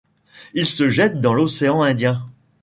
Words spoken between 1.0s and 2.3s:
dans l'Océan Indien.